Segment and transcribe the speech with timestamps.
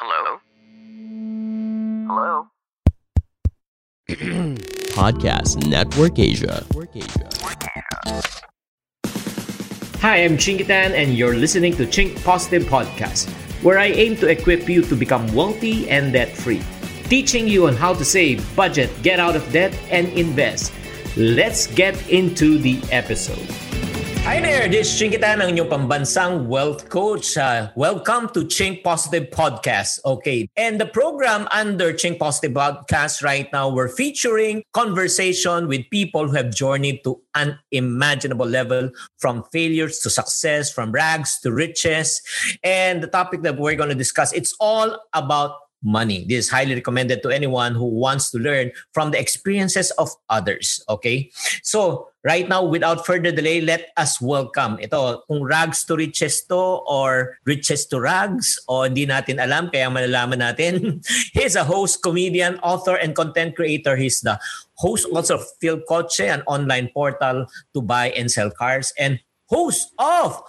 [0.00, 0.38] Hello?
[2.06, 2.46] Hello?
[4.94, 6.64] Podcast Network Asia.
[9.98, 13.28] Hi, I'm Chingitan, and you're listening to Chink Positive Podcast,
[13.64, 16.62] where I aim to equip you to become wealthy and debt free,
[17.10, 20.72] teaching you on how to save, budget, get out of debt, and invest.
[21.16, 23.67] Let's get into the episode.
[24.28, 27.40] Hi there, this is Chinkitan, ang inyong pambansang wealth coach.
[27.40, 30.04] Uh, welcome to Chink Positive Podcast.
[30.04, 36.28] Okay, and the program under Chink Positive Podcast right now, we're featuring conversation with people
[36.28, 42.20] who have journeyed to unimaginable level from failures to success, from rags to riches.
[42.60, 46.24] And the topic that we're going to discuss, it's all about money.
[46.28, 50.82] This is highly recommended to anyone who wants to learn from the experiences of others.
[50.88, 51.30] Okay?
[51.62, 55.22] So, right now, without further delay, let us welcome ito.
[55.28, 60.42] Kung rags to riches to or riches to rags o hindi natin alam, kaya malalaman
[60.42, 61.04] natin.
[61.36, 63.96] He's a host, comedian, author, and content creator.
[63.96, 64.38] He's the
[64.74, 69.94] host also of Phil Coche, an online portal to buy and sell cars, and host
[69.98, 70.42] of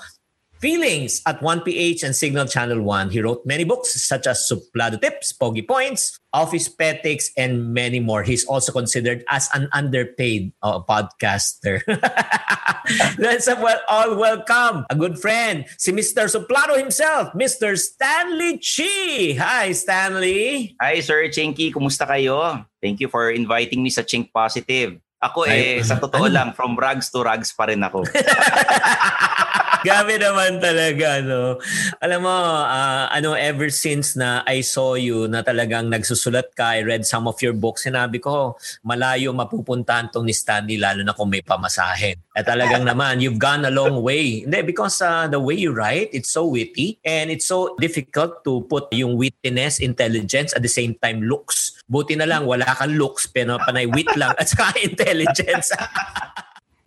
[0.60, 3.16] Feelings at 1PH and Signal Channel 1.
[3.16, 8.28] He wrote many books such as Suplado Tips, Pogi Points, Office Petics, and many more.
[8.28, 11.80] He's also considered as an underpaid uh, podcaster.
[13.18, 16.28] Let's well, all welcome a good friend, si Mr.
[16.28, 17.80] Suplado himself, Mr.
[17.80, 19.40] Stanley Chi.
[19.40, 20.76] Hi, Stanley.
[20.84, 21.72] Hi, Sir Chinky.
[21.72, 22.68] Kumusta kayo?
[22.84, 25.00] Thank you for inviting me sa Chink Positive.
[25.24, 26.36] Ako eh, sa totoo ano?
[26.36, 28.04] lang, from rags to rags pa rin ako.
[29.88, 31.56] Gabi naman talaga, no?
[32.04, 32.36] Alam mo,
[32.68, 37.32] uh, ano, ever since na I saw you na talagang nagsusulat ka, I read some
[37.32, 42.20] of your books, sinabi ko, malayo mapupuntahan tong ni Stanley, lalo na kung may pamasahin.
[42.36, 44.44] At talagang naman, you've gone a long way.
[44.44, 48.68] Hindi, because uh, the way you write, it's so witty and it's so difficult to
[48.68, 51.80] put yung wittiness, intelligence, at the same time looks.
[51.88, 55.72] Buti na lang, wala kang looks, pero panay wit lang at saka intelligence.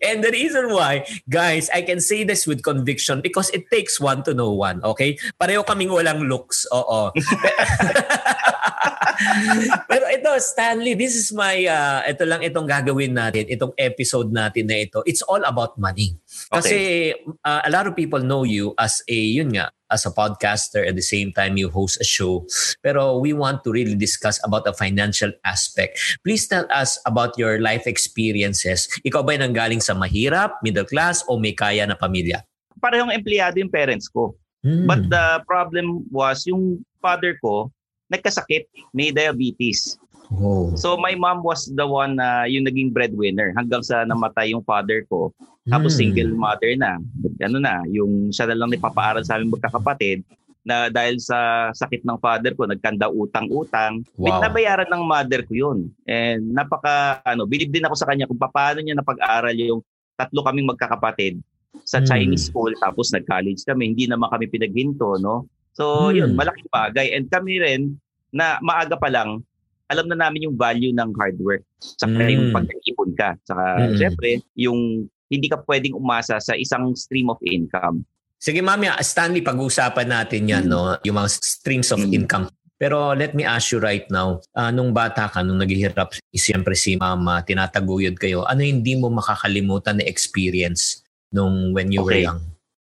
[0.03, 4.23] And the reason why, guys, I can say this with conviction because it takes one
[4.25, 5.19] to know one, okay?
[5.41, 7.11] Pareho kaming walang looks, oo.
[9.91, 14.71] Pero ito, Stanley, this is my, uh, ito lang itong gagawin natin, itong episode natin
[14.71, 15.03] na ito.
[15.05, 16.17] It's all about money.
[16.51, 16.77] Kasi
[17.15, 17.41] okay.
[17.45, 20.97] uh, a lot of people know you as a, yun nga, as a podcaster at
[20.97, 22.49] the same time you host a show.
[22.81, 26.01] Pero we want to really discuss about the financial aspect.
[26.25, 28.89] Please tell us about your life experiences.
[29.05, 32.41] Ikaw ba nanggaling sa mahirap, middle class, o may kaya na pamilya?
[32.81, 34.35] Parehong empleyado yung parents ko.
[34.65, 34.89] Hmm.
[34.89, 37.71] But the problem was yung father ko,
[38.13, 39.97] nagkasakit, may diabetes.
[40.33, 40.73] Oh.
[40.77, 44.65] So my mom was the one na uh, yung naging breadwinner hanggang sa namatay yung
[44.65, 45.33] father ko.
[45.69, 45.99] Tapos mm.
[45.99, 46.99] single mother na.
[47.45, 50.25] Ano na, yung siya na lang nipapaaral sa aming magkakapatid
[50.63, 54.07] na dahil sa sakit ng father ko, nagkanda utang-utang.
[54.15, 54.43] Wow.
[54.43, 55.79] Nabayaran ng mother ko yun.
[56.07, 59.83] And napaka, ano, believe din ako sa kanya kung paano niya napag-aral yung
[60.15, 61.43] tatlo kaming magkakapatid
[61.83, 62.07] sa mm.
[62.07, 63.95] Chinese school tapos nag-college kami.
[63.95, 65.51] Hindi naman kami pinaghinto, no?
[65.73, 66.17] So, mm.
[66.17, 67.17] yun, malaking bagay.
[67.17, 67.97] And kami rin,
[68.33, 69.45] na maaga pa lang,
[69.93, 71.65] alam na namin yung value ng hard work.
[71.81, 72.33] Saka mm.
[72.33, 73.37] yung pag-ipon ka.
[73.45, 73.97] Saka, mm.
[74.01, 78.05] syempre, yung hindi ka pwedeng umasa sa isang stream of income.
[78.41, 80.73] Sige, Mami, Stanley, pag-uusapan natin yan, mm.
[80.73, 80.97] no?
[81.05, 82.13] yung mga streams of mm.
[82.13, 82.49] income.
[82.83, 86.99] Pero let me ask you right now, uh, nung bata ka, nung naghihirap, siyempre si
[86.99, 92.27] mama, tinataguyod kayo, ano hindi mo makakalimutan na experience nung when you okay.
[92.27, 92.43] were young?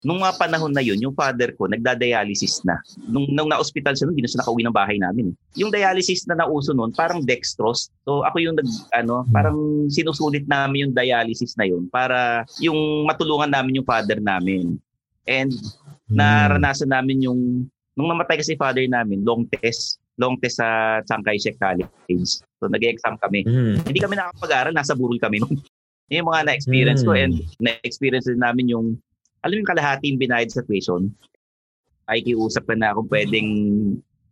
[0.07, 2.79] Nung mga panahon na yun, yung father ko, nagda-dialysis na.
[3.11, 5.35] Nung, nung na-hospital siya, nung hindi na siya nakauwi ng bahay namin.
[5.59, 7.91] Yung dialysis na nauso noon, parang dextrose.
[8.07, 9.35] So ako yung nag, ano, hmm.
[9.35, 9.59] parang
[9.91, 12.79] sinusulit namin yung dialysis na yun para yung
[13.11, 14.79] matulungan namin yung father namin.
[15.27, 16.15] And hmm.
[16.15, 17.67] naranasan namin yung,
[17.99, 22.43] nung namatay kasi father namin, long test long test sa Chiang Kai-shek College.
[22.59, 23.47] So nag-exam kami.
[23.47, 23.87] Mm.
[23.87, 25.63] Hindi kami nakapag-aral, nasa burol kami noon.
[26.11, 27.07] yung mga na-experience mm.
[27.07, 28.99] ko and na-experience din namin yung
[29.43, 31.11] alam yung kalahati yung binayad sa tuition,
[32.09, 33.49] ay kiusap ka na kung pwedeng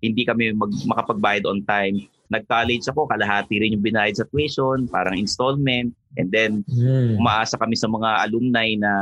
[0.01, 2.05] hindi kami mag, makapagbayad on time.
[2.33, 5.95] Nag-college ako, kalahati rin yung binayad sa tuition, parang installment.
[6.17, 7.21] And then, hmm.
[7.21, 8.93] umaasa kami sa mga alumni na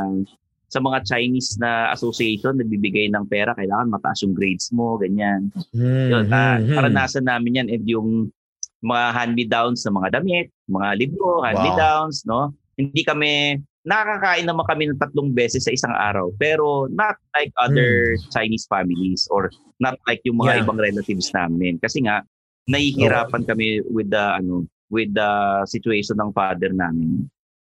[0.74, 5.54] sa mga Chinese na association nagbibigay ng pera, kailangan mataas yung grades mo, ganyan.
[5.54, 6.06] Mm-hmm.
[6.10, 8.34] Yun, uh, karanasan namin yan and yung
[8.82, 12.50] mga hand-me-downs na mga damit, mga libro, hand-me-downs, wow.
[12.50, 12.58] no?
[12.74, 18.16] Hindi kami nakakain naman kami ng tatlong beses sa isang araw pero not like other
[18.16, 18.20] mm.
[18.32, 20.62] Chinese families or not like yung mga yeah.
[20.64, 22.24] ibang relatives namin kasi nga
[22.64, 23.48] nahihirapan oh.
[23.48, 25.30] kami with the ano with the
[25.68, 27.28] situation ng father namin.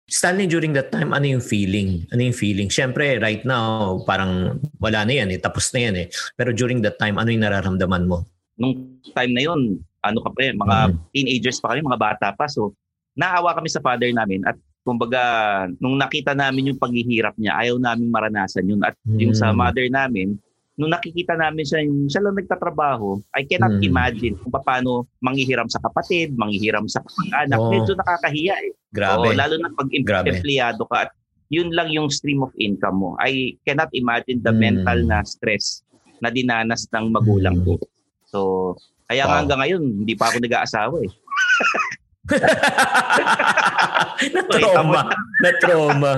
[0.09, 2.09] Stanley, during that time, ano yung feeling?
[2.09, 2.73] Ano yung feeling?
[2.73, 5.37] Siyempre, right now, parang wala na yan eh.
[5.37, 6.07] Tapos na yan eh.
[6.33, 8.25] Pero during that time, ano yung nararamdaman mo?
[8.57, 10.97] Nung time na yun, ano ka pa eh, mga mm.
[11.13, 12.49] teenagers pa kami, mga bata pa.
[12.49, 12.73] So,
[13.13, 14.57] naawa kami sa father namin at
[14.89, 15.21] kumbaga,
[15.77, 18.81] nung nakita namin yung paghihirap niya, ayaw namin maranasan yun.
[18.81, 19.21] At mm.
[19.21, 19.61] yung sa hmm.
[19.61, 20.41] mother namin,
[20.81, 23.85] nung nakikita namin siya, yung siya lang nagtatrabaho, I cannot mm.
[23.85, 27.05] imagine kung paano manghihiram sa kapatid, manghihiram sa
[27.37, 27.61] anak.
[27.61, 27.69] Oh.
[27.69, 28.73] Medyo nakakahiya eh.
[28.89, 29.29] Grabe.
[29.29, 31.11] O, lalo na pag empleyado ka at
[31.53, 33.09] yun lang yung stream of income mo.
[33.21, 34.61] I cannot imagine the mm.
[34.63, 35.85] mental na stress
[36.23, 37.65] na dinanas ng magulang mm.
[37.67, 37.73] ko.
[38.25, 38.39] So,
[39.11, 39.43] kaya wow.
[39.43, 41.11] hanggang ngayon, hindi pa ako nag-aasawa eh.
[44.35, 45.01] na-trauma.
[45.41, 46.13] na-trauma.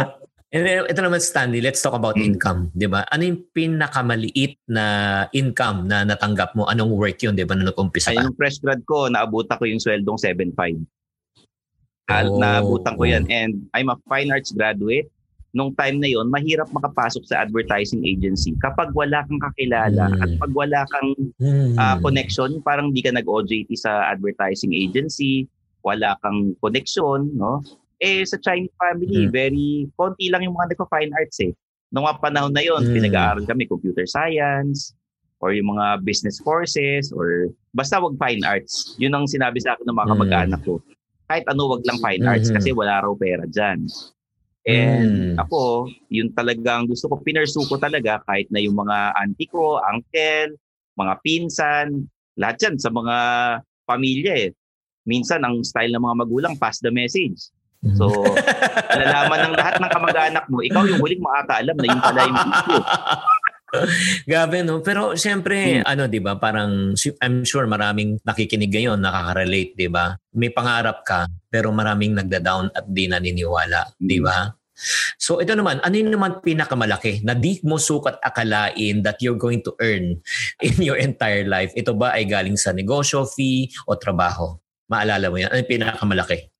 [0.52, 2.28] And then, ito naman Stanley, let's talk about hmm.
[2.28, 3.08] income, 'di ba?
[3.08, 4.86] Ano yung pinakamaliit na
[5.32, 6.68] income na natanggap mo?
[6.68, 8.20] Anong work 'yun, 'di ba, nung nag-umpisa ka?
[8.20, 10.84] Ay, yung fresh grad ko, naabutan ko yung sweldong 7.5.
[12.12, 15.08] Oh, naabutan ko 'yan and I'm a fine arts graduate.
[15.56, 20.20] Nung time na 'yon, mahirap makapasok sa advertising agency kapag wala kang kakilala mm.
[20.20, 21.80] at pag wala kang mm.
[21.80, 25.48] uh, connection, parang hindi ka nag-OJT sa advertising agency,
[25.82, 27.62] wala kang connection, no?
[28.02, 29.32] Eh, sa Chinese family, mm.
[29.34, 31.54] very, konti lang yung mga nagpa-fine arts eh.
[31.94, 32.94] Noong mga panahon na yon, mm.
[32.98, 34.98] pinag-aaral kami computer science,
[35.42, 38.98] or yung mga business courses, or basta wag fine arts.
[38.98, 40.14] Yun ang sinabi sa akin ng mga mm.
[40.18, 40.82] kamag-anak ko.
[41.30, 42.58] Kahit ano, wag lang fine arts mm-hmm.
[42.58, 43.86] kasi wala raw pera dyan.
[44.66, 45.42] And mm.
[45.42, 50.54] ako, yun talagang gusto ko, pinursu ko talaga kahit na yung mga auntie ko, uncle,
[50.98, 52.06] mga pinsan,
[52.38, 53.18] lahat yan sa mga
[53.90, 54.50] pamilya eh.
[55.08, 57.50] Minsan, ang style ng mga magulang, pass the message.
[57.98, 58.14] So,
[58.98, 62.84] nalalaman ng lahat ng kamag-anak mo, ikaw yung huling makakaalam na yung pala yung issue.
[64.28, 64.84] Gabi, no?
[64.84, 65.88] Pero siyempre, hmm.
[65.88, 66.94] ano, di ba, parang
[67.24, 70.14] I'm sure maraming nakikinig ngayon, nakaka-relate, di ba?
[70.36, 74.06] May pangarap ka, pero maraming nagda-down at di naniniwala, hmm.
[74.06, 74.52] di ba?
[75.22, 79.62] So ito naman, ano yung naman pinakamalaki na di mo sukat akalain that you're going
[79.62, 80.18] to earn
[80.62, 81.70] in your entire life?
[81.78, 84.58] Ito ba ay galing sa negosyo, fee, o trabaho?
[84.92, 85.48] Maalala mo yan?
[85.48, 86.52] Ano yung pinakamalaki?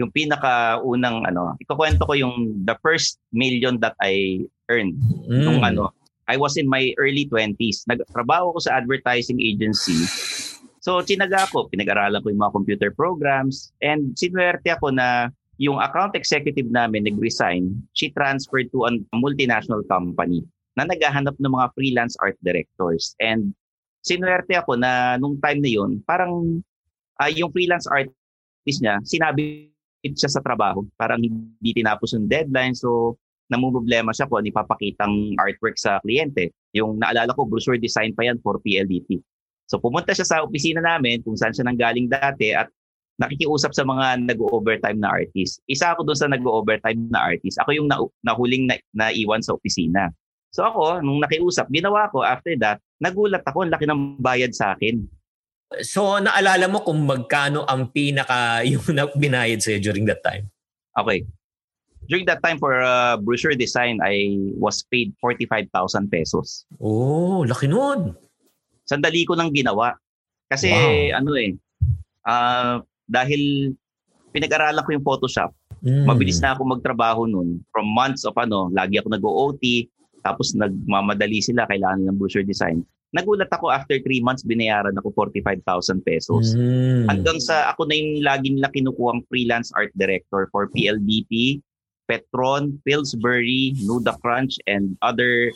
[0.00, 4.40] yung pinaka-unang ano, ikukwento ko yung the first million that I
[4.72, 4.96] earned
[5.28, 5.44] mm.
[5.44, 5.92] nung ano,
[6.24, 7.84] I was in my early 20s.
[7.84, 9.98] Nagtrabaho ko sa advertising agency.
[10.80, 15.28] So, tinaga ko, pinag-aralan ko yung mga computer programs and sinwerte ako na
[15.60, 20.40] yung account executive namin nag-resign, she transferred to a multinational company
[20.78, 23.12] na naghahanap ng mga freelance art directors.
[23.20, 23.52] And
[24.00, 26.64] sinwerte ako na nung time na yun, parang
[27.20, 29.68] uh, yung freelance artist niya, sinabi
[30.00, 30.80] siya sa trabaho.
[30.96, 32.72] Parang hindi tinapos yung deadline.
[32.72, 33.20] So,
[33.52, 36.54] namumroblema siya kung ano ipapakitang artwork sa kliyente.
[36.72, 39.20] Yung naalala ko, brochure design pa yan for PLDT.
[39.68, 42.72] So, pumunta siya sa opisina namin kung saan siya nanggaling dati at
[43.20, 45.60] nakikiusap sa mga nag-overtime na artist.
[45.68, 47.60] Isa ako doon sa nag-overtime na artist.
[47.60, 50.08] Ako yung na- nahuling na- naiwan sa opisina.
[50.50, 54.74] So ako, nung nakiusap, ginawa ko after that, nagulat ako, ang laki ng bayad sa
[54.74, 55.04] akin.
[55.78, 58.82] So, naalala mo kung magkano ang pinaka yung
[59.14, 60.50] binayad sa'yo during that time?
[60.98, 61.22] Okay.
[62.10, 66.66] During that time for uh, brochure design, I was paid 45,000 pesos.
[66.82, 68.18] Oh, laki nun.
[68.82, 69.94] Sandali ko nang ginawa.
[70.50, 71.22] Kasi wow.
[71.22, 71.54] ano eh,
[72.26, 73.70] uh, dahil
[74.34, 75.54] pinag-aralan ko yung Photoshop,
[75.86, 76.10] mm.
[76.10, 77.62] mabilis na ako magtrabaho nun.
[77.70, 79.86] From months of ano, lagi ako nag-OT,
[80.26, 82.82] tapos nagmamadali sila, kailangan ng brochure design.
[83.10, 86.54] Nagulat ako after 3 months binayaran ako 45,000 pesos.
[86.54, 87.10] Mm.
[87.10, 91.58] Hanggang sa ako na yung lagi nila kinukuhang freelance art director for PLDT,
[92.06, 95.50] Petron, Pillsbury, Nuda Crunch, and other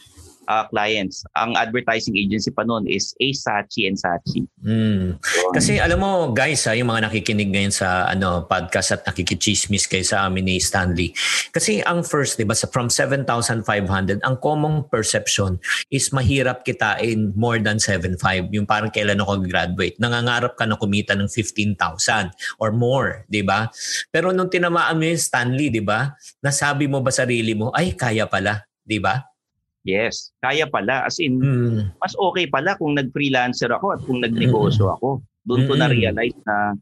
[0.49, 1.25] uh, clients.
[1.37, 4.45] Ang advertising agency pa noon is A Sachi and Sachi.
[4.65, 5.21] Mm.
[5.53, 10.05] Kasi alam mo guys, ha, yung mga nakikinig ngayon sa ano podcast at nakikichismis kay
[10.05, 11.13] sa amin ni Stanley.
[11.53, 17.61] Kasi ang first, 'di ba, sa from 7,500, ang common perception is mahirap kitain more
[17.61, 18.53] than 7,500.
[18.55, 19.97] Yung parang kailan ako graduate.
[20.01, 23.69] Nangangarap ka na kumita ng 15,000 or more, 'di ba?
[24.09, 26.15] Pero nung tinamaan mo yung Stanley, 'di ba?
[26.41, 29.34] Nasabi mo ba sarili mo, ay kaya pala, 'di ba?
[29.85, 31.05] Yes, kaya pala.
[31.05, 32.01] As in, mm.
[32.01, 34.95] mas okay pala kung nag-freelancer ako at kung nagnegosyo mm.
[34.97, 35.09] ako.
[35.45, 36.73] Doon ko na-realize na,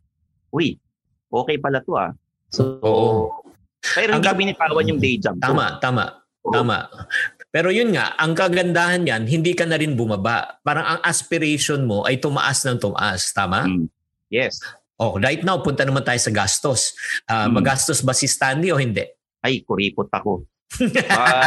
[0.54, 0.78] uy,
[1.26, 2.14] okay pala to ah.
[2.54, 3.42] So, Oo.
[3.82, 5.34] pero hindi Ang, binitawan yung day job.
[5.42, 5.82] Tama, ko.
[5.82, 6.04] tama.
[6.46, 6.78] tama.
[7.50, 10.62] Pero yun nga, ang kagandahan yan, hindi ka na rin bumaba.
[10.62, 13.34] Parang ang aspiration mo ay tumaas ng tumaas.
[13.34, 13.66] Tama?
[13.66, 13.90] Mm.
[14.30, 14.62] Yes.
[14.94, 16.94] Oh, right now, punta naman tayo sa gastos.
[17.26, 17.58] Uh, mm.
[17.58, 19.02] Magastos ba si Stanley o hindi?
[19.42, 20.46] Ay, kuripot ako.
[20.80, 21.38] Baka,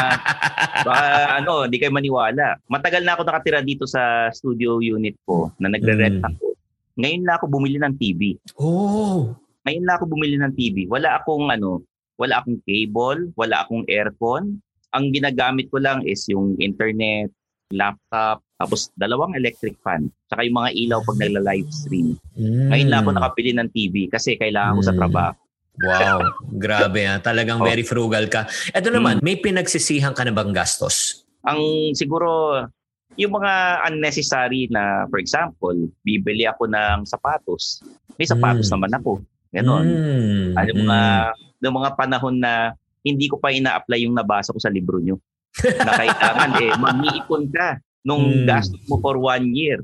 [0.85, 1.05] baka
[1.41, 2.59] ano, hindi kayo maniwala.
[2.69, 6.27] Matagal na ako nakatira dito sa studio unit ko na nagre-rent mm.
[6.29, 6.45] ako.
[6.95, 8.39] Ngayon na ako bumili ng TV.
[8.55, 9.35] Oh.
[9.67, 10.85] Ngayon na ako bumili ng TV.
[10.87, 11.83] Wala akong ano,
[12.15, 14.63] wala akong cable, wala akong aircon,
[14.95, 17.27] ang ginagamit ko lang is yung internet,
[17.75, 22.15] laptop, tapos dalawang electric fan, saka yung mga ilaw pag nagla-live stream.
[22.39, 22.71] Mm.
[22.71, 25.35] Ngayon lang ako nakapili ng TV kasi kailangan ko sa trabaho.
[25.81, 26.19] Wow,
[26.55, 27.19] grabe ha.
[27.19, 27.67] Talagang oh.
[27.67, 28.47] very frugal ka.
[28.71, 29.23] Ito naman, mm.
[29.23, 31.27] may pinagsisihan ka na bang gastos?
[31.43, 32.63] Ang siguro,
[33.19, 37.83] yung mga unnecessary na, for example, bibili ako ng sapatos.
[38.15, 38.73] May sapatos mm.
[38.75, 39.11] naman ako.
[39.51, 39.85] Ganon.
[39.87, 40.47] Mm.
[40.55, 41.01] Ano mga,
[41.35, 41.73] mm.
[41.75, 45.21] mga panahon na hindi ko pa ina-apply yung nabasa ko sa libro nyo.
[45.61, 48.45] na kailangan eh, mag-iipon ka nung hmm.
[48.45, 49.79] gastos mo for one year.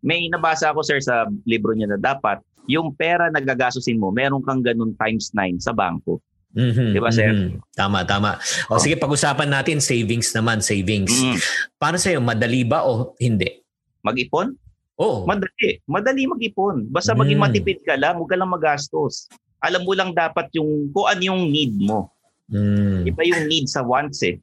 [0.00, 2.38] May nabasa ako sir sa libro niya na dapat
[2.68, 6.20] yung pera na gagastusin mo, meron kang ganun times 9 sa bangko.
[6.52, 7.32] Mm-hmm, Di ba, sir?
[7.32, 7.60] Mm-hmm.
[7.72, 8.36] Tama, tama.
[8.68, 8.80] O oh.
[8.80, 11.12] sige, pag-usapan natin savings naman, savings.
[11.12, 11.36] Mm-hmm.
[11.80, 13.64] Para sa'yo, madali ba o hindi?
[14.04, 14.52] Mag-ipon?
[15.00, 15.24] Oo.
[15.24, 15.28] Oh.
[15.28, 15.80] Madali.
[15.88, 16.90] Madali mag-ipon.
[16.92, 17.18] Basta mm.
[17.24, 19.30] maging matipid ka lang, huwag ka lang magastos.
[19.62, 22.10] Alam mo lang dapat yung kung ano yung need mo.
[22.50, 23.06] Mm.
[23.06, 24.42] Iba yung need sa wants eh.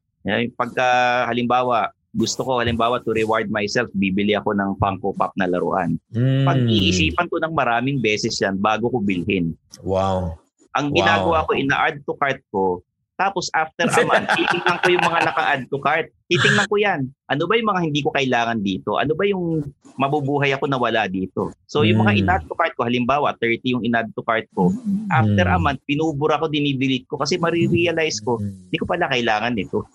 [0.55, 5.99] Pagka halimbawa, gusto ko halimbawa to reward myself, bibili ako ng Funko Pop na laruan.
[6.15, 6.47] Mm.
[6.47, 9.51] Pag-iisipan ko ng maraming beses yan bago ko bilhin.
[9.83, 10.39] Wow.
[10.79, 11.47] Ang ginagawa wow.
[11.47, 12.79] ko, ina-add to cart ko,
[13.15, 16.07] tapos after a month, titingnan ko yung mga naka-add to cart.
[16.27, 17.01] Titingnan ko yan.
[17.31, 18.99] Ano ba yung mga hindi ko kailangan dito?
[18.99, 19.63] Ano ba yung
[19.95, 21.55] mabubuhay ako na wala dito?
[21.67, 22.19] So yung mga hmm.
[22.23, 24.71] in-add to cart ko, halimbawa 30 yung in-add to cart ko,
[25.15, 25.63] after a hmm.
[25.63, 28.67] month, pinubura ko, dinidelete ko kasi marirealize ko, hmm.
[28.67, 29.87] hindi ko pala kailangan nito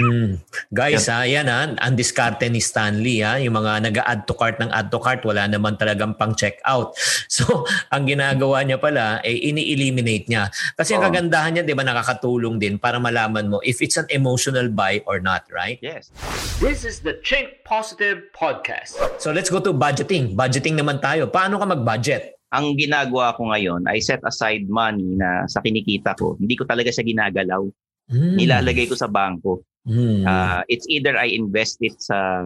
[0.00, 0.30] mm.
[0.74, 4.70] Guys, ha, yan ha, ang diskarte ni Stanley ha, yung mga nag-add to cart ng
[4.74, 6.94] add to cart, wala naman talagang pang check out.
[7.38, 10.50] So, ang ginagawa niya pala, eh, ini-eliminate niya.
[10.74, 10.98] Kasi oh.
[10.98, 14.98] ang kagandahan niya, di ba, nakakatulong din para malaman mo if it's an emotional buy
[15.06, 15.78] or not, right?
[15.78, 16.10] Yes.
[16.58, 18.98] This is the Chink Positive Podcast.
[19.22, 20.34] So, let's go to budgeting.
[20.34, 21.30] Budgeting naman tayo.
[21.30, 22.38] Paano ka mag-budget?
[22.48, 26.32] ang ginagawa ko ngayon ay set aside money na sa kinikita ko.
[26.40, 27.60] Hindi ko talaga siya ginagalaw.
[28.08, 28.40] Mm.
[28.40, 29.67] Nilalagay ko sa bangko.
[29.88, 30.22] Mm.
[30.28, 32.44] Uh, it's either I invest it sa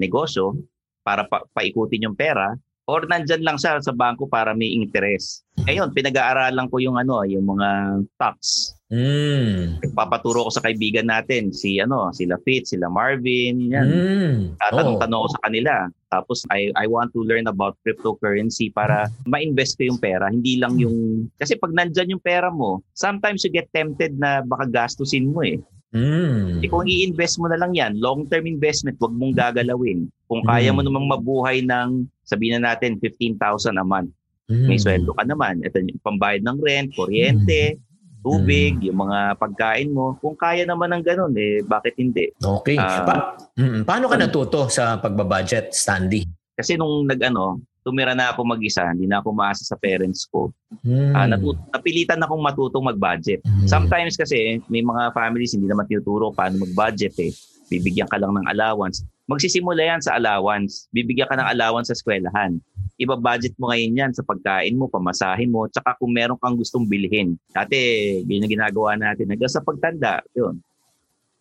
[0.00, 0.56] negosyo
[1.04, 2.56] para pa- paikutin yung pera
[2.88, 5.44] or nandyan lang siya sa bangko para may interest.
[5.68, 8.72] Ngayon, pinag-aaralan ko yung ano, yung mga stocks.
[8.88, 9.84] Mm.
[9.92, 13.84] Papaturo ko sa kaibigan natin, si ano, sila Fitz, sila Marvin, yan.
[13.84, 14.36] Mm.
[14.56, 15.24] Tatanong-tanong oh.
[15.28, 15.72] ko sa kanila.
[16.08, 20.80] Tapos I I want to learn about cryptocurrency para ma-invest ko yung pera, hindi lang
[20.80, 25.44] yung kasi pag nandiyan yung pera mo, sometimes you get tempted na baka gastusin mo
[25.44, 25.60] eh.
[25.88, 26.60] Mm.
[26.60, 30.12] E kung i-invest mo na lang yan, long-term investment, wag mong gagalawin.
[30.28, 30.86] Kung kaya mo mm.
[30.88, 34.12] namang mabuhay ng, sabihin na natin, 15,000 a month.
[34.52, 34.66] Mm.
[34.68, 35.64] May sweldo ka naman.
[35.64, 38.20] Ito yung pambayad ng rent, kuryente, mm.
[38.20, 38.84] tubig, mm.
[38.92, 40.16] yung mga pagkain mo.
[40.20, 42.32] Kung kaya naman ng ganun, eh, bakit hindi?
[42.36, 42.76] Okay.
[42.76, 46.28] Uh, pa- mm, paano ka natuto sa pagbabudget, Stanley?
[46.52, 50.52] Kasi nung nag-ano, tumira na ako mag-isa, hindi na ako maasa sa parents ko.
[50.84, 51.12] Mm.
[51.14, 53.40] Uh, natut- napilitan akong matutong mag-budget.
[53.46, 53.66] Mm.
[53.66, 57.32] Sometimes kasi may mga families hindi naman tinuturo paano mag-budget eh.
[57.68, 59.04] Bibigyan ka lang ng allowance.
[59.28, 60.88] Magsisimula yan sa allowance.
[60.88, 62.56] Bibigyan ka ng allowance sa eskwelahan.
[62.96, 67.36] Iba-budget mo ngayon yan sa pagkain mo, pamasahin mo, tsaka kung meron kang gustong bilhin.
[67.52, 67.78] Dati,
[68.24, 69.28] yun ginagawa natin.
[69.28, 70.58] Hanggang sa pagtanda, yun.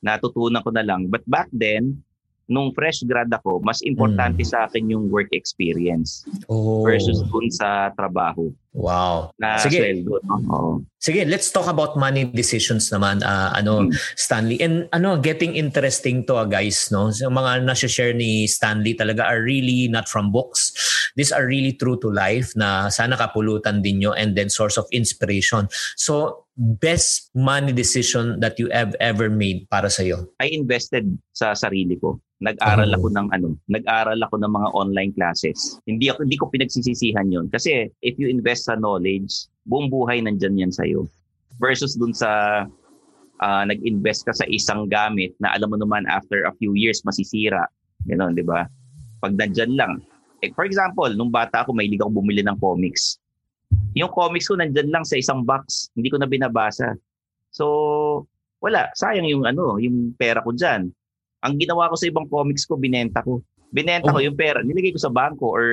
[0.03, 1.09] Natutunan ko na lang.
[1.09, 2.03] But back then,
[2.47, 4.49] nung fresh grad ako, mas importante mm.
[4.49, 6.79] sa akin yung work experience oh.
[6.87, 8.47] versus dun sa trabaho.
[8.71, 9.35] Wow.
[9.35, 9.83] Na Sige.
[9.83, 10.21] sweldo.
[10.23, 10.35] No?
[10.47, 10.75] Oh.
[10.95, 13.91] Sige, let's talk about money decisions naman, uh, ano, mm.
[14.15, 14.63] Stanley.
[14.63, 17.11] And ano, getting interesting to, uh, guys, no?
[17.11, 20.71] So, mga nasa-share ni Stanley talaga are really not from books.
[21.19, 24.87] These are really true to life na sana kapulutan din nyo and then source of
[24.95, 25.67] inspiration.
[25.99, 30.25] So, best money decision that you have ever made para sa iyo?
[30.41, 31.05] I invested
[31.37, 32.17] sa sarili ko.
[32.41, 32.97] Nag-aral oh.
[32.97, 35.77] ako ng ano, nag-aral ako ng mga online classes.
[35.85, 40.69] Hindi ako hindi ko pinagsisisihan 'yon kasi if you invest sa knowledge, buong buhay nandiyan
[40.69, 41.05] yan sa iyo.
[41.57, 42.65] Versus dun sa
[43.41, 47.65] uh, nag-invest ka sa isang gamit na alam mo naman after a few years masisira.
[48.05, 48.65] Ganon, 'di ba?
[49.21, 49.93] Pag nandiyan lang.
[50.45, 53.17] Eh, for example, nung bata ako, may akong bumili ng comics.
[53.97, 56.93] Yung comics ko nandiyan lang sa isang box, hindi ko na binabasa.
[57.49, 58.29] So,
[58.61, 60.93] wala, sayang yung ano, yung pera ko diyan
[61.47, 63.41] ang ginawa ko sa ibang comics ko, binenta ko.
[63.69, 64.17] Binenta oh.
[64.17, 65.65] ko yung pera, nilagay ko sa bangko or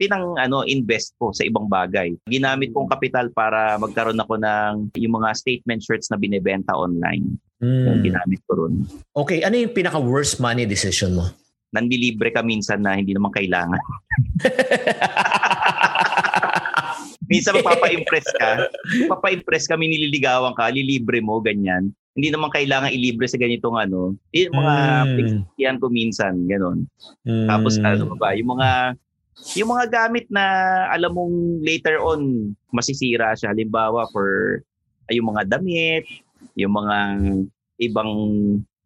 [0.00, 2.16] pinang ano invest ko sa ibang bagay.
[2.26, 7.38] Ginamit kong kapital para magkaroon ako ng yung mga statement shirts na binebenta online.
[7.62, 7.86] Mm.
[7.86, 8.82] Yung ginamit ko ron.
[9.14, 11.30] Okay, ano yung pinaka-worst money decision mo?
[11.72, 13.80] Nandilibre ka minsan na hindi naman kailangan.
[17.26, 18.50] minsan magpapa-impress ka.
[19.06, 21.92] Magpapa-impress ka, nililigawan ka, lilibre mo, ganyan.
[22.12, 24.12] Hindi naman kailangan ilibre sa ganitong ano.
[24.36, 24.76] Yung mga
[25.56, 25.78] mm.
[25.80, 26.84] ko minsan, ganon.
[27.24, 27.48] Mm.
[27.48, 28.98] Tapos ano ba, yung mga
[29.56, 30.44] yung mga gamit na
[30.92, 33.56] alam mong later on masisira siya.
[33.56, 34.60] Halimbawa for
[35.08, 36.04] ay, yung mga damit,
[36.52, 36.96] yung mga
[37.80, 38.10] ibang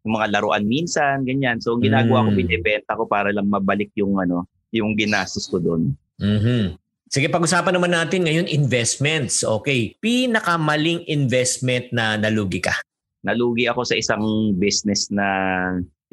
[0.07, 1.59] yung mga laruan minsan, ganyan.
[1.59, 2.27] So ginagawa mm.
[2.27, 5.99] ko binebenta ko para lang mabalik yung ano, yung ginastos ko doon.
[6.23, 6.79] Mhm.
[7.17, 9.41] Sige, pag-usapan naman natin ngayon investments.
[9.41, 9.97] Okay.
[10.05, 12.77] Pinakamaling investment na nalugi ka?
[13.25, 15.25] Nalugi ako sa isang business na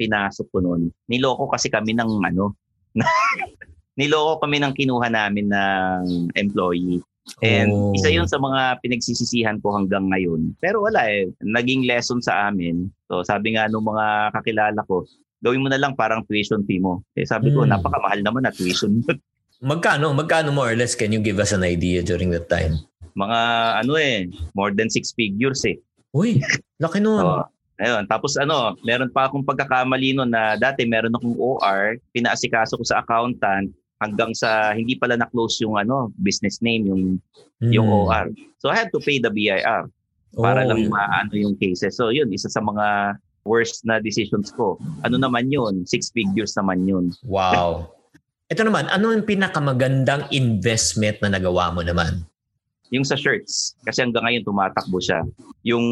[0.00, 0.88] pinasok ko noon.
[1.12, 2.56] Niloko kasi kami ng ano,
[4.00, 7.04] niloko kami ng kinuha namin ng employee.
[7.44, 7.92] And oh.
[7.92, 10.56] isa yun sa mga pinagsisisihan ko hanggang ngayon.
[10.56, 12.88] Pero wala eh, naging lesson sa amin.
[13.12, 15.04] So sabi nga nung mga kakilala ko,
[15.44, 17.04] gawin mo na lang parang tuition fee mo.
[17.12, 17.76] Eh sabi ko, mm.
[17.76, 19.04] napakamahal naman na tuition.
[19.64, 20.12] magkano?
[20.12, 20.92] Magkano more or less?
[20.92, 22.78] Can you give us an idea during that time?
[23.16, 23.40] Mga
[23.80, 25.80] ano eh, more than six figures eh.
[26.14, 26.44] Uy,
[26.78, 27.24] laki nun.
[27.24, 32.78] So, Ayun, tapos ano, meron pa akong pagkakamali noon na dati meron akong OR, pinaasikaso
[32.78, 37.02] ko sa accountant, hanggang sa hindi pala na-close yung ano, business name, yung
[37.62, 37.72] mm.
[37.74, 38.30] yung OR.
[38.62, 39.90] So I had to pay the BIR
[40.38, 41.98] para oh, lang maano yung cases.
[41.98, 44.78] So yun, isa sa mga worst na decisions ko.
[45.02, 45.82] Ano naman yun?
[45.82, 47.10] Six figures naman yun.
[47.26, 47.90] Wow.
[48.54, 52.22] Ito naman, ano yung pinakamagandang investment na nagawa mo naman?
[52.94, 53.74] Yung sa shirts.
[53.82, 55.26] Kasi hanggang ngayon tumatakbo siya.
[55.66, 55.82] Yung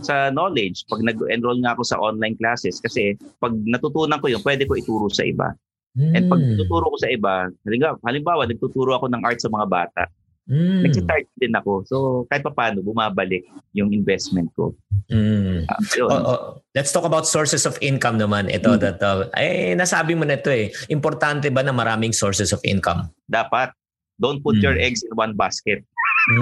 [0.00, 4.64] sa knowledge, pag nag-enroll nga ako sa online classes, kasi pag natutunan ko yun, pwede
[4.64, 5.52] ko ituro sa iba.
[5.92, 6.12] Mm.
[6.16, 6.56] And pag hmm.
[6.56, 10.02] tuturo ko sa iba, halimbawa, halimbawa nagtuturo ako ng art sa mga bata,
[10.50, 10.82] mm.
[10.82, 11.86] nag-start din ako.
[11.86, 14.74] So kahit pa paano, bumabalik yung investment ko.
[15.06, 15.70] Mm.
[15.70, 15.80] Uh,
[16.10, 16.40] oh, oh.
[16.74, 18.50] Let's talk about sources of income naman.
[18.50, 18.80] Ito, mm.
[18.82, 20.74] that, uh, eh, nasabi mo na ito eh.
[20.90, 23.08] Importante ba na maraming sources of income?
[23.30, 23.70] Dapat.
[24.18, 24.64] Don't put mm.
[24.66, 25.86] your eggs in one basket.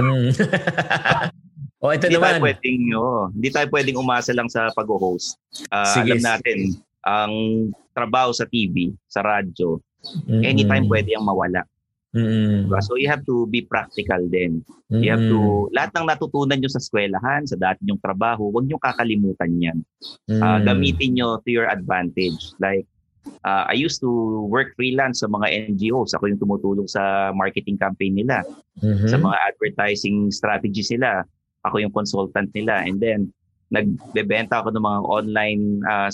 [0.00, 0.32] mm.
[1.84, 2.40] oh, ito hindi naman.
[2.40, 5.36] Tayo pwedeng, oh, hindi tayo pwedeng umasa lang sa pag-host.
[5.70, 6.16] Uh, Sige.
[6.16, 6.58] Alam natin,
[7.06, 7.32] ang
[7.94, 9.78] trabaho sa TV, sa radyo,
[10.28, 10.42] mm-hmm.
[10.44, 11.64] anytime pwede yung mawala.
[12.16, 12.72] Mm-hmm.
[12.80, 14.64] So you have to be practical din.
[14.88, 15.02] Mm-hmm.
[15.04, 18.80] You have to, lahat ng natutunan nyo sa eskwelahan, sa dati nyong trabaho, huwag nyo
[18.80, 19.78] kakalimutan yan.
[20.28, 20.40] Mm-hmm.
[20.40, 22.56] Uh, gamitin nyo to your advantage.
[22.56, 22.88] Like,
[23.44, 24.10] uh, I used to
[24.48, 26.16] work freelance sa mga NGOs.
[26.16, 28.40] Ako yung tumutulong sa marketing campaign nila.
[28.80, 29.08] Mm-hmm.
[29.12, 31.28] Sa mga advertising strategies nila.
[31.68, 32.88] Ako yung consultant nila.
[32.88, 33.28] And then,
[33.68, 36.08] nagbebenta ako ng mga online uh,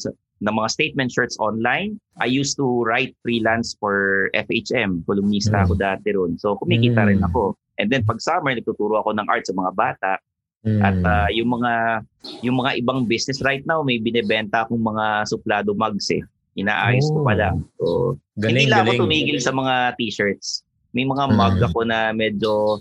[0.45, 1.97] ng mga statement shirts online.
[2.21, 5.03] I used to write freelance for FHM.
[5.09, 5.65] Columnista mm.
[5.65, 6.37] ako dati ron.
[6.37, 7.09] So kumikita mm.
[7.09, 7.57] rin ako.
[7.81, 10.13] And then pag summer, nagtuturo ako ng art sa mga bata.
[10.65, 10.81] Mm.
[10.81, 11.73] At uh, yung mga
[12.45, 16.23] yung mga ibang business right now, may binebenta akong mga suplado mugs eh.
[16.55, 17.19] Inaayos oh.
[17.19, 17.57] ko pa lang.
[17.81, 17.87] So,
[18.39, 19.01] galing, hindi lang galing.
[19.01, 20.63] ako tumigil sa mga t-shirts.
[20.95, 21.35] May mga mm.
[21.35, 22.79] mug ako na medyo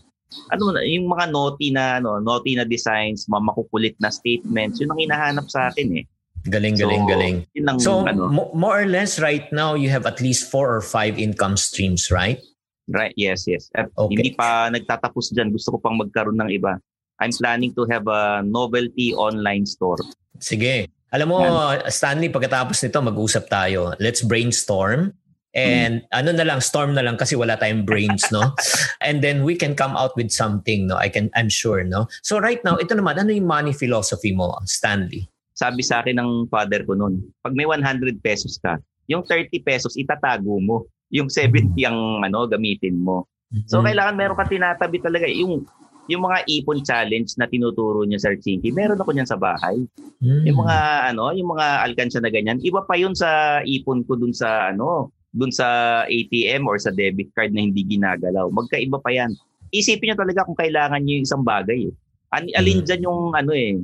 [0.50, 5.02] ano yung mga naughty na ano, naughty na designs, mga makukulit na statements, yun ang
[5.02, 6.06] hinahanap sa atin eh.
[6.44, 7.36] Galing, galing, so, galing.
[7.56, 11.16] Ang, so, ano, more or less right now, you have at least four or five
[11.16, 12.44] income streams, right?
[12.92, 13.72] Right, yes, yes.
[13.76, 14.12] At okay.
[14.12, 15.56] hindi pa nagtatapos dyan.
[15.56, 16.84] Gusto ko pang magkaroon ng iba.
[17.24, 20.04] I'm planning to have a novelty online store.
[20.44, 20.92] Sige.
[21.14, 21.88] Alam mo, Yan.
[21.88, 23.96] Stanley, pagkatapos nito, mag-usap tayo.
[24.04, 25.16] Let's brainstorm.
[25.54, 26.10] And hmm.
[26.10, 28.58] ano na lang, storm na lang kasi wala tayong brains, no?
[29.06, 30.98] and then we can come out with something, no?
[30.98, 32.10] I can, I'm sure, no?
[32.26, 35.30] So right now, ito naman, ano yung money philosophy mo, Stanley?
[35.64, 38.76] Sabi sa akin ng father ko noon, pag may 100 pesos ka,
[39.08, 40.84] yung 30 pesos itatago mo.
[41.14, 43.30] Yung 70 ang ano, gamitin mo.
[43.70, 43.86] So mm-hmm.
[43.88, 45.64] kailangan meron ka tinatabi talaga yung
[46.12, 49.88] yung mga ipon challenge na tinuturo niya Sir Chinky, meron ako niyan sa bahay.
[50.20, 50.44] Mm.
[50.52, 50.78] Yung mga
[51.16, 55.16] ano, yung mga alkansya na ganyan, iba pa yun sa ipon ko dun sa ano,
[55.32, 58.52] dun sa ATM or sa debit card na hindi ginagalaw.
[58.52, 59.32] Magkaiba pa yan.
[59.72, 61.88] Isipin niyo talaga kung kailangan niyo yung isang bagay.
[61.88, 61.94] Eh.
[62.36, 62.86] Alin mm.
[62.90, 63.80] dyan yung ano eh,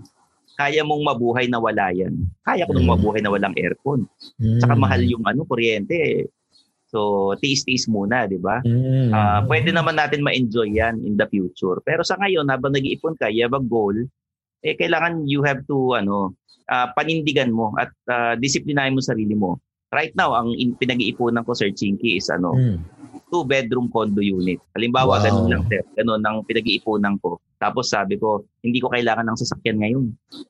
[0.60, 2.20] kaya mong mabuhay na wala yan.
[2.44, 2.94] Kaya ko nung mm.
[3.00, 4.04] mabuhay na walang aircon.
[4.36, 4.60] Mm.
[4.60, 6.28] Saka mahal yung ano, kuryente.
[6.92, 8.60] So, tiis-tiis muna, di ba?
[8.68, 9.08] Mm.
[9.16, 11.80] Uh, pwede naman natin ma-enjoy yan in the future.
[11.88, 13.96] Pero sa ngayon, habang nag-iipon ka, you have a goal,
[14.60, 16.36] eh, kailangan you have to, ano,
[16.68, 19.64] uh, panindigan mo at uh, disiplinahin mo sarili mo.
[19.96, 24.58] Right now, ang in, pinag-iipunan ko, Sir Chinky, is ano, mm two-bedroom condo unit.
[24.74, 25.24] Halimbawa, wow.
[25.24, 25.86] ganun lang, sir.
[25.96, 27.38] Ganun ang pinag-iipunan ko.
[27.62, 30.06] Tapos sabi ko, hindi ko kailangan ng sasakyan ngayon.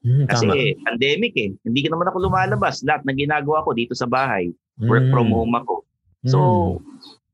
[0.06, 0.84] Mm, Kasi tama.
[0.88, 1.50] pandemic eh.
[1.66, 2.82] Hindi naman ako lumalabas.
[2.88, 4.54] Lahat na ginagawa ko dito sa bahay.
[4.80, 5.14] Work mm.
[5.14, 5.76] from home ako.
[6.24, 6.80] So, mm.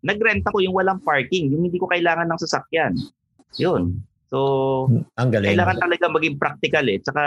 [0.01, 1.53] nagrenta ko yung walang parking.
[1.53, 2.95] Yung hindi ko kailangan ng sasakyan.
[3.61, 4.01] Yun.
[4.31, 5.53] So, ang galing.
[5.53, 6.97] kailangan talaga maging practical eh.
[7.03, 7.23] Tsaka,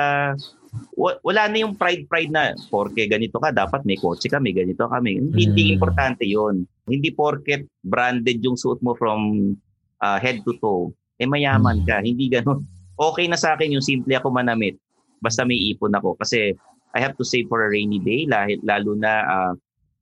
[0.98, 5.22] wala na yung pride-pride na porke ganito ka, dapat may kotse ka, may ganito kami.
[5.22, 5.46] Hindi, mm.
[5.46, 9.54] hindi importante yon Hindi porket branded yung suit mo from
[10.02, 10.90] uh, head to toe,
[11.22, 11.87] eh mayaman mm.
[11.87, 12.02] ka.
[12.02, 12.66] Hindi ganun.
[12.98, 14.74] Okay na sa akin yung simple ako manamit.
[15.22, 16.18] Basta may ipon ako.
[16.18, 16.50] Kasi
[16.90, 19.52] I have to save for a rainy day, lahit, lalo na uh,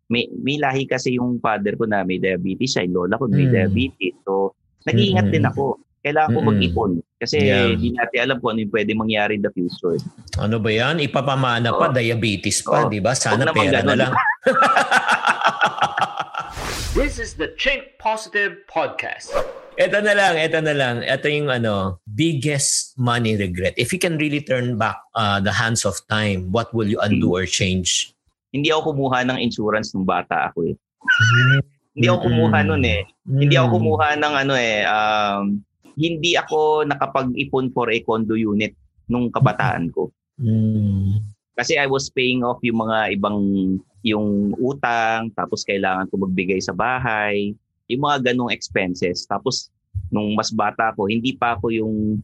[0.09, 3.45] may, may lahi kasi yung father ko na may diabetes siya, yung lola ko may
[3.45, 3.53] mm.
[3.53, 4.17] diabetes.
[4.25, 4.57] So,
[4.89, 5.33] nag-iingat mm.
[5.35, 7.03] din ako kailangan ko mag-ipon.
[7.19, 7.75] Kasi yeah.
[7.75, 9.99] hindi natin alam kung ano yung pwede mangyari in the future.
[10.39, 11.03] Ano ba yan?
[11.03, 11.93] Ipapamana pa, oh.
[11.93, 12.89] diabetes pa, oh.
[12.93, 13.19] di ba?
[13.19, 14.15] Sana pera na lang.
[16.97, 19.35] This is the Chink Positive Podcast.
[19.77, 21.03] Ito na lang, ito na lang.
[21.03, 23.75] Ito yung ano, biggest money regret.
[23.75, 27.35] If you can really turn back uh, the hands of time, what will you undo
[27.35, 27.43] hmm.
[27.43, 28.15] or change?
[28.55, 30.75] Hindi ako kumuha ng insurance nung bata ako eh.
[31.03, 31.61] Hmm.
[31.99, 33.03] Hindi ako kumuha nun eh.
[33.27, 33.77] Hindi ako hmm.
[33.77, 35.67] kumuha ng ano eh, um,
[35.97, 38.77] hindi ako nakapag-ipon for a condo unit
[39.09, 40.13] nung kabataan ko.
[40.37, 41.25] Mm.
[41.57, 43.41] Kasi I was paying off yung mga ibang
[44.05, 47.57] yung utang, tapos kailangan ko magbigay sa bahay,
[47.89, 49.25] yung mga ganong expenses.
[49.25, 49.73] Tapos
[50.13, 52.21] nung mas bata ako, hindi pa ako yung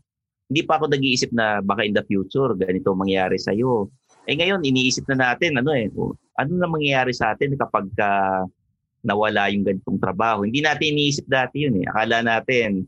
[0.53, 3.89] hindi pa ako nag-iisip na baka in the future ganito mangyari sa iyo.
[4.29, 5.89] Eh ngayon iniisip na natin ano eh,
[6.37, 8.45] ano na mangyayari sa atin kapag ka
[9.03, 10.45] nawala yung ganitong trabaho.
[10.47, 11.89] Hindi natin iniisip dati yun eh.
[11.89, 12.87] Akala natin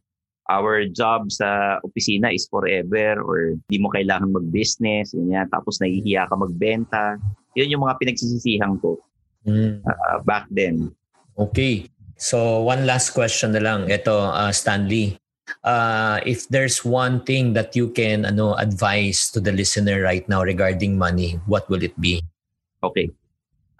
[0.51, 6.37] our job sa opisina is forever or di mo kailangan mag-business, yun tapos nahihiya ka
[6.37, 7.17] magbenta.
[7.57, 9.01] Yun yung mga pinagsisisihan ko
[9.49, 9.81] mm.
[9.85, 10.93] uh, back then.
[11.39, 11.89] Okay.
[12.21, 13.89] So one last question na lang.
[13.89, 15.17] Ito, uh, Stanley.
[15.61, 20.41] Uh, if there's one thing that you can ano advise to the listener right now
[20.41, 22.21] regarding money, what will it be?
[22.81, 23.13] Okay.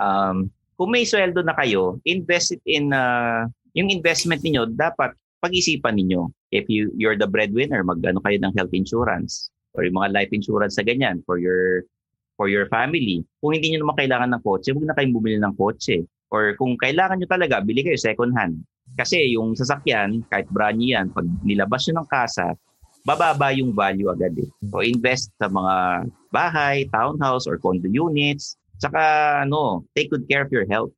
[0.01, 6.01] Um, kung may sweldo na kayo, invest it in uh, yung investment niyo dapat pag-isipan
[6.01, 10.33] ninyo if you you're the breadwinner, magano kayo ng health insurance or yung mga life
[10.33, 11.85] insurance sa ganyan for your
[12.39, 13.23] for your family.
[13.43, 16.07] Kung hindi niyo naman kailangan ng kotse, huwag na kayong bumili ng kotse.
[16.35, 18.59] Or kung kailangan niyo talaga, bili kayo second hand.
[18.99, 22.55] Kasi yung sasakyan, kahit brand new yan, pag nilabas niyo ng kasa,
[23.07, 24.51] bababa yung value agad eh.
[24.71, 28.59] So invest sa mga bahay, townhouse, or condo units.
[28.83, 29.01] Saka
[29.47, 30.91] ano, take good care of your health.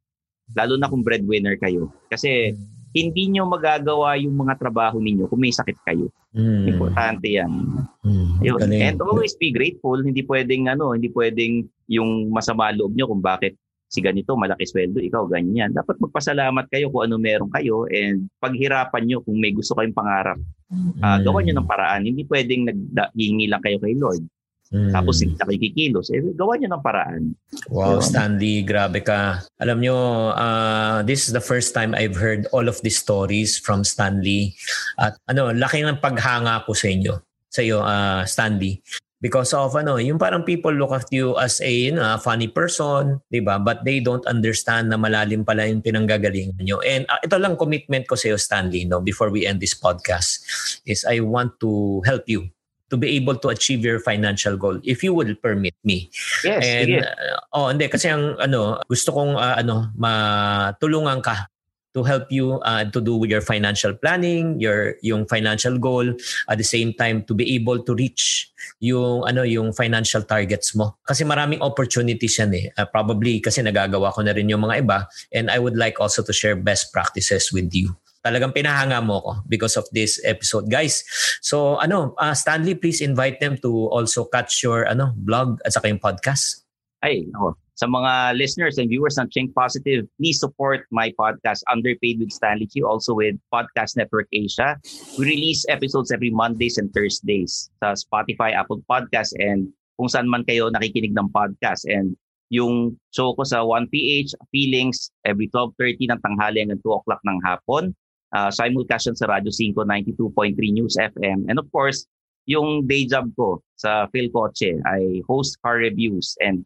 [0.57, 1.93] Lalo na kung breadwinner kayo.
[2.09, 2.57] Kasi
[2.97, 6.09] hindi nyo magagawa yung mga trabaho ninyo kung may sakit kayo.
[6.33, 6.65] Mm.
[6.73, 7.53] Importante yan.
[8.01, 8.41] Mm.
[8.41, 8.61] Yun.
[8.73, 10.01] And always be grateful.
[10.01, 13.53] Hindi pwedeng ano, hindi pwedeng yung masama loob nyo kung bakit
[13.87, 15.77] si ganito, malaki sweldo, ikaw ganyan.
[15.77, 20.41] Dapat magpasalamat kayo kung ano meron kayo and paghirapan nyo kung may gusto kayong pangarap.
[20.73, 21.21] Uh, mm.
[21.23, 22.03] Gawan nyo ng paraan.
[22.09, 24.25] Hindi pwedeng naghihingi lang kayo kay Lord.
[24.75, 24.91] Mm.
[24.91, 26.11] Tapos hindi na kikilos.
[26.11, 27.23] Eh, gawa nyo ng paraan.
[27.71, 29.47] Wow, so, Stanley, grabe ka.
[29.63, 29.97] Alam nyo,
[30.35, 34.59] uh, this is the first time I've heard all of these stories from Stanley.
[34.99, 37.15] At ano, laki ng paghanga ko sa inyo.
[37.47, 38.83] Sa iyo, uh, Stanley.
[39.17, 43.25] Because of ano, yung parang people look at you as a you know, funny person,
[43.33, 43.57] 'di ba?
[43.57, 46.85] But they don't understand na malalim pala yung pinanggagalingan nyo.
[46.85, 50.45] And uh, ito lang commitment ko sa iyo Stanley, no, before we end this podcast
[50.85, 52.53] is I want to help you
[52.91, 56.11] to be able to achieve your financial goal if you will permit me.
[56.45, 61.51] Yes, and uh, oh hindi kasi ang ano gusto kong uh, ano matulungan ka
[61.97, 66.05] to help you uh, to do with your financial planning, your yung financial goal
[66.53, 68.53] at the same time to be able to reach
[68.85, 71.01] yung ano yung financial targets mo.
[71.09, 72.69] Kasi maraming opportunities yan eh.
[72.77, 76.21] Uh, probably kasi nagagawa ko na rin yung mga iba and I would like also
[76.21, 77.97] to share best practices with you
[78.27, 81.07] talagang pinahanga mo ko because of this episode guys
[81.39, 85.87] so ano uh, Stanley please invite them to also catch your ano blog at saka
[85.87, 86.67] yung podcast
[87.07, 92.25] ay ako sa mga listeners and viewers ng Chink Positive, please support my podcast, Underpaid
[92.25, 94.81] with Stanley Q, also with Podcast Network Asia.
[95.21, 99.69] We release episodes every Mondays and Thursdays sa Spotify, Apple Podcast, and
[100.01, 101.85] kung saan man kayo nakikinig ng podcast.
[101.85, 102.17] And
[102.49, 107.93] yung show ko sa 1PH, Feelings, every 12.30 ng tanghali hanggang 2 o'clock ng hapon
[108.35, 111.47] uh, simulcast sa Radyo 5 92.3 News FM.
[111.47, 112.09] And of course,
[112.47, 116.63] yung day job ko sa Phil Coche ay host car reviews and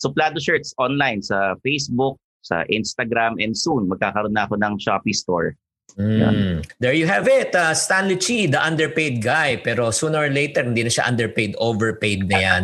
[0.00, 5.54] suplado shirts online sa Facebook, sa Instagram, and soon magkakaroon na ako ng Shopee store.
[5.96, 6.62] Mm.
[6.78, 7.54] There you have it.
[7.54, 9.56] Uh, Stanley Chi, the underpaid guy.
[9.56, 12.62] Pero sooner or later, hindi na siya underpaid, overpaid na yan.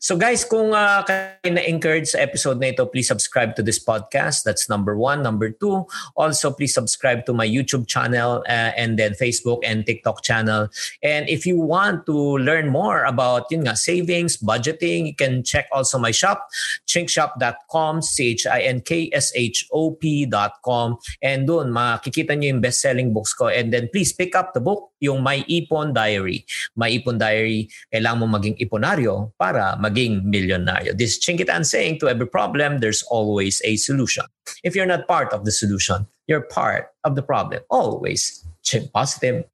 [0.00, 4.44] so guys, kung uh, kayo na-encourage sa episode na ito, please subscribe to this podcast.
[4.44, 5.22] That's number one.
[5.22, 5.88] Number two,
[6.20, 10.68] also please subscribe to my YouTube channel uh, and then Facebook and TikTok channel.
[11.00, 15.64] And if you want to learn more about yun nga, savings, budgeting, you can check
[15.72, 16.50] also my shop,
[16.96, 20.88] chinkshop.com, C-H-I-N-K-S-H-O-P.com.
[21.20, 23.52] And doon, makikita nyo yung best-selling books ko.
[23.52, 26.48] And then please pick up the book, yung My Ipon Diary.
[26.72, 30.96] My Ipon Diary, kailangan mo maging iponaryo para maging milyonaryo.
[30.96, 34.24] This is Chinkitan saying to every problem, there's always a solution.
[34.64, 37.60] If you're not part of the solution, you're part of the problem.
[37.68, 38.42] Always.
[38.64, 39.44] Chink positive.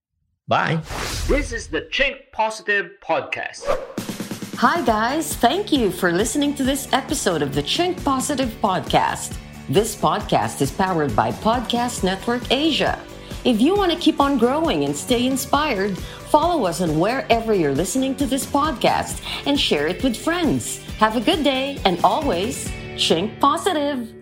[0.49, 0.81] Bye.
[1.29, 3.92] This is the Chink Positive Podcast.
[4.63, 5.35] Hi, guys.
[5.35, 9.37] Thank you for listening to this episode of the Chink Positive Podcast.
[9.69, 12.97] This podcast is powered by Podcast Network Asia.
[13.45, 17.75] If you want to keep on growing and stay inspired, follow us on wherever you're
[17.75, 20.79] listening to this podcast and share it with friends.
[21.03, 24.22] Have a good day and always Chink Positive.